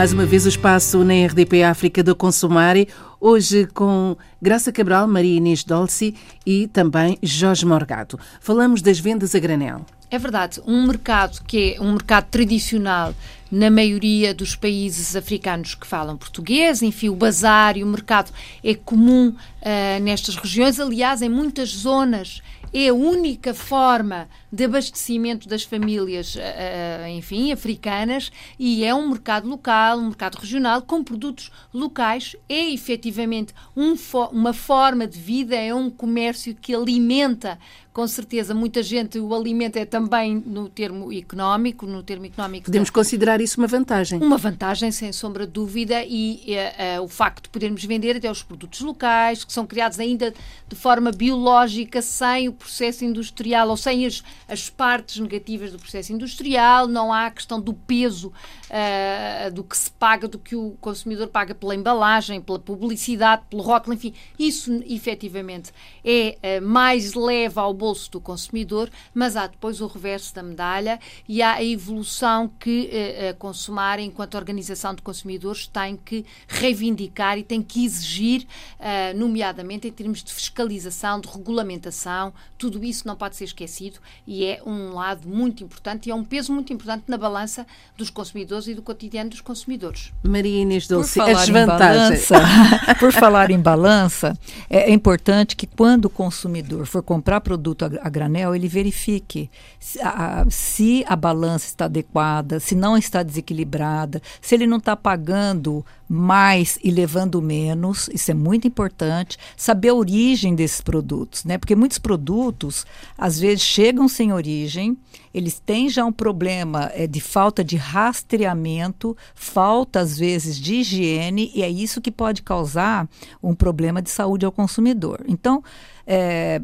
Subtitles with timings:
[0.00, 2.88] Mais uma vez o espaço na RDP África do Consumare,
[3.20, 6.14] hoje com Graça Cabral, Maria Inês Dolce
[6.46, 8.18] e também Jorge Morgado.
[8.40, 9.84] Falamos das vendas a granel.
[10.10, 13.14] É verdade, um mercado que é um mercado tradicional
[13.48, 18.32] na maioria dos países africanos que falam português, enfim, o bazar e o mercado
[18.62, 20.80] é comum uh, nestas regiões.
[20.80, 22.42] Aliás, em muitas zonas
[22.72, 29.08] é a única forma de abastecimento das famílias, eh, eh, enfim, africanas, e é um
[29.08, 33.94] mercado local, um mercado regional, com produtos locais, é efetivamente um,
[34.32, 37.58] uma forma de vida, é um comércio que alimenta
[37.92, 42.66] com certeza muita gente o alimento é também no termo económico, no termo económico.
[42.66, 42.94] Podemos da...
[42.94, 44.22] considerar isso uma vantagem.
[44.22, 46.56] Uma vantagem, sem sombra de dúvida, e
[46.96, 50.32] uh, uh, o facto de podermos vender até os produtos locais, que são criados ainda
[50.68, 56.12] de forma biológica, sem o processo industrial ou sem as, as partes negativas do processo
[56.12, 60.76] industrial, não há a questão do peso uh, do que se paga, do que o
[60.80, 65.72] consumidor paga pela embalagem, pela publicidade, pelo rótulo, enfim, isso efetivamente
[66.04, 71.40] é mais leve ao bolso do consumidor, mas há depois o reverso da medalha e
[71.40, 77.42] há a evolução que eh, a Consumar, enquanto organização de consumidores, tem que reivindicar e
[77.42, 78.46] tem que exigir,
[78.78, 84.44] eh, nomeadamente em termos de fiscalização, de regulamentação, tudo isso não pode ser esquecido e
[84.44, 88.68] é um lado muito importante e é um peso muito importante na balança dos consumidores
[88.68, 90.12] e do cotidiano dos consumidores.
[90.22, 92.28] Maria Inês Dulce, as vantagens.
[92.28, 97.69] Balança, por falar em balança, é, é importante que quando o consumidor for comprar produtos
[97.74, 103.22] produto a, granel, ele verifique se a, se a balança está adequada, se não está
[103.22, 109.38] desequilibrada, se ele não está pagando mais e levando menos, isso é muito importante.
[109.56, 111.56] Saber a origem desses produtos, né?
[111.56, 112.84] Porque muitos produtos,
[113.16, 114.98] às vezes, chegam sem origem,
[115.32, 121.52] eles têm já um problema é, de falta de rastreamento, falta, às vezes, de higiene,
[121.54, 123.08] e é isso que pode causar
[123.40, 125.24] um problema de saúde ao consumidor.
[125.28, 125.62] Então,
[126.04, 126.60] é,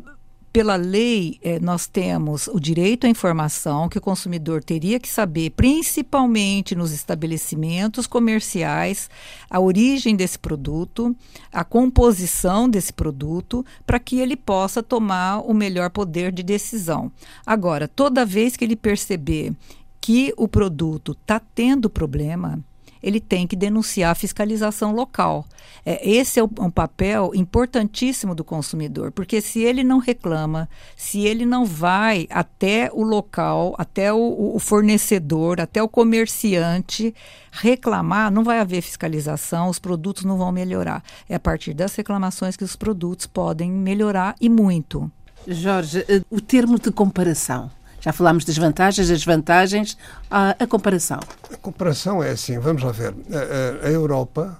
[0.57, 5.51] pela lei, eh, nós temos o direito à informação que o consumidor teria que saber,
[5.51, 9.11] principalmente nos estabelecimentos comerciais,
[9.51, 11.15] a origem desse produto,
[11.53, 17.13] a composição desse produto, para que ele possa tomar o melhor poder de decisão.
[17.45, 19.53] Agora, toda vez que ele perceber
[20.01, 22.65] que o produto está tendo problema,
[23.03, 25.47] ele tem que denunciar a fiscalização local.
[25.85, 31.47] É, esse é um papel importantíssimo do consumidor, porque se ele não reclama, se ele
[31.47, 37.15] não vai até o local, até o, o fornecedor, até o comerciante
[37.53, 41.03] reclamar, não vai haver fiscalização, os produtos não vão melhorar.
[41.29, 45.11] É a partir das reclamações que os produtos podem melhorar e muito.
[45.47, 47.71] Jorge, eh, o termo de comparação
[48.07, 49.99] já falámos das vantagens, das vantagens,
[50.31, 51.19] a, a comparação.
[51.53, 53.13] A comparação é assim, vamos lá ver.
[53.33, 54.57] A, a, Europa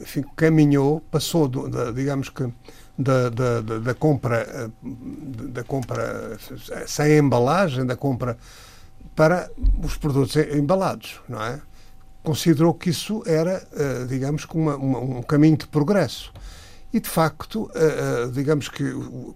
[0.00, 2.52] enfim, caminhou, passou, do, da, digamos que,
[2.98, 6.36] da, da, da, compra, da compra
[6.84, 8.36] sem embalagem, da compra
[9.14, 9.48] para
[9.84, 11.60] os produtos embalados, não é?
[12.24, 16.32] Considerou que isso era, eh, digamos, uma, uma, um caminho de progresso.
[16.92, 18.84] E, de facto, uh, uh, digamos que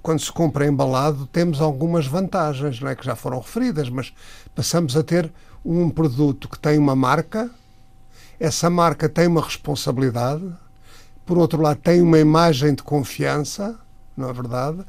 [0.02, 2.96] quando se compra embalado, temos algumas vantagens, não é?
[2.96, 4.12] que já foram referidas, mas
[4.54, 5.32] passamos a ter
[5.64, 7.48] um produto que tem uma marca,
[8.40, 10.44] essa marca tem uma responsabilidade,
[11.24, 13.78] por outro lado, tem uma imagem de confiança,
[14.16, 14.84] não é verdade?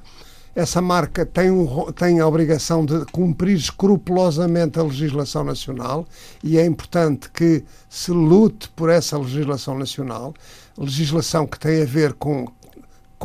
[0.55, 6.07] Essa marca tem, um, tem a obrigação de cumprir escrupulosamente a legislação nacional
[6.43, 10.33] e é importante que se lute por essa legislação nacional
[10.77, 12.45] legislação que tem a ver com,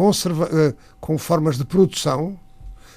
[0.00, 2.34] conserva, eh, com formas de produção,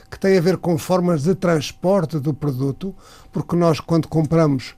[0.10, 2.96] que tem a ver com formas de transporte do produto,
[3.30, 4.74] porque nós, quando compramos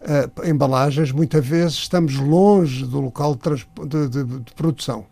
[0.00, 5.06] uh, embalagens, muitas vezes estamos longe do local de, de, de, produção.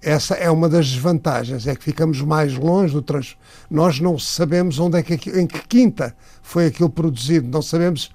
[0.00, 3.36] Essa é uma das desvantagens, é que ficamos mais longe do trans.
[3.70, 6.12] Nós não sabemos onde é que em que quinta
[6.42, 8.10] foi aquilo produzido, não sabemos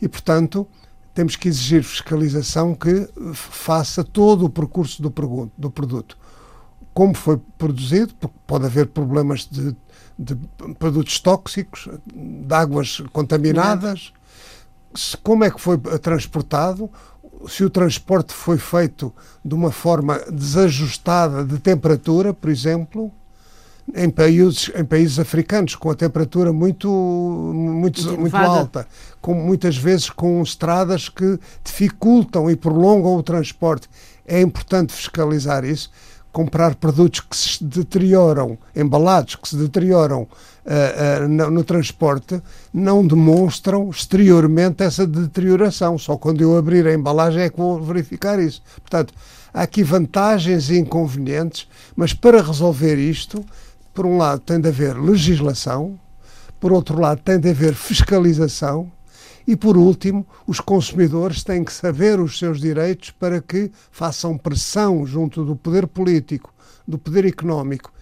[0.00, 0.68] e portanto
[1.12, 5.12] temos que exigir fiscalização que faça todo o percurso do,
[5.58, 6.21] do produto.
[6.94, 9.74] Como foi produzido, porque pode haver problemas de,
[10.18, 10.36] de
[10.78, 14.12] produtos tóxicos, de águas contaminadas,
[14.94, 16.90] se, como é que foi transportado,
[17.48, 19.12] se o transporte foi feito
[19.44, 23.10] de uma forma desajustada de temperatura, por exemplo,
[23.94, 28.86] em países, em países africanos com a temperatura muito, muito, muito alta,
[29.20, 33.88] com, muitas vezes com estradas que dificultam e prolongam o transporte.
[34.26, 35.90] É importante fiscalizar isso.
[36.32, 42.42] Comprar produtos que se deterioram, embalados que se deterioram uh, uh, no, no, transporte,
[42.72, 45.98] não demonstram exteriormente essa deterioração.
[45.98, 48.62] Só quando eu abrir a embalagem é que vou verificar isso.
[48.80, 49.12] Portanto,
[49.52, 53.44] há aqui vantagens e inconvenientes, mas para resolver isto,
[53.92, 55.98] por um lado tem de haver legislação,
[56.58, 58.90] por outro lado tem de haver fiscalização
[59.46, 65.06] e, por último, os consumidores têm que saber os seus direitos para que façam pressão
[65.06, 66.52] junto do poder político,
[66.86, 67.92] do poder económico,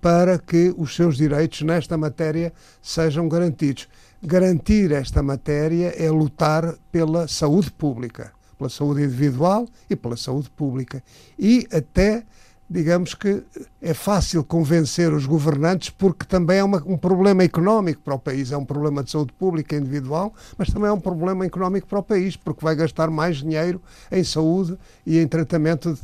[0.00, 3.88] para que os seus direitos nesta matéria sejam garantidos.
[4.22, 11.02] Garantir esta matéria é lutar pela saúde pública, pela saúde individual e pela saúde pública.
[11.38, 12.24] E até
[12.72, 13.42] digamos que
[13.82, 18.50] é fácil convencer os governantes porque também é uma, um problema económico para o país.
[18.50, 22.02] É um problema de saúde pública individual, mas também é um problema económico para o
[22.02, 23.80] país, porque vai gastar mais dinheiro
[24.10, 25.98] em saúde e em tratamento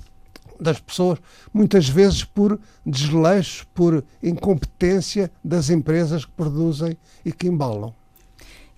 [0.60, 1.18] das pessoas,
[1.54, 7.94] muitas vezes por desleixo, por incompetência das empresas que produzem e que embalam.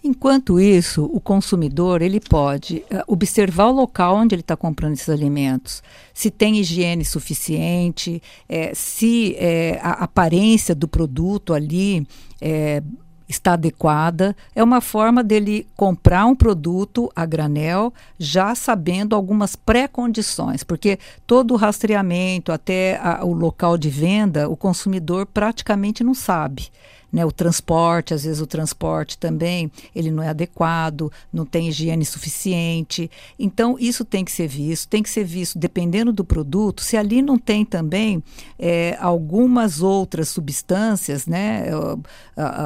[0.02, 5.11] Enquanto isso, o consumidor ele pode uh, observar o local onde ele está comprando esses
[5.11, 5.82] alimentos,
[6.14, 12.06] se tem higiene suficiente, é, se é, a aparência do produto ali
[12.41, 12.82] é,
[13.29, 14.35] está adequada.
[14.55, 21.52] É uma forma dele comprar um produto a granel já sabendo algumas pré-condições, porque todo
[21.52, 26.70] o rastreamento até a, o local de venda, o consumidor praticamente não sabe
[27.12, 32.05] né, o transporte, às vezes o transporte também ele não é adequado, não tem higiene
[32.05, 33.11] suficiente.
[33.39, 36.83] Então isso tem que ser visto, tem que ser visto dependendo do produto.
[36.83, 38.23] Se ali não tem também
[38.59, 41.67] é, algumas outras substâncias, né,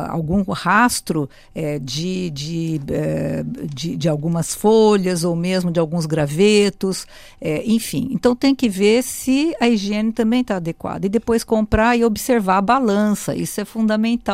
[0.08, 7.06] algum rastro é, de, de, é, de, de, algumas folhas ou mesmo de alguns gravetos,
[7.40, 8.08] é, enfim.
[8.12, 12.58] Então tem que ver se a higiene também está adequada e depois comprar e observar
[12.58, 13.34] a balança.
[13.34, 14.33] Isso é fundamental